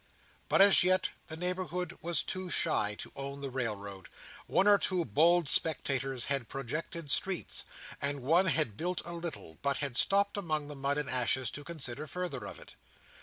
[0.49, 4.09] But as yet, the neighbourhood was shy to own the Railroad.
[4.47, 7.65] One or two bold speculators had projected streets;
[8.01, 11.63] and one had built a little, but had stopped among the mud and ashes to
[11.63, 12.73] consider farther of it.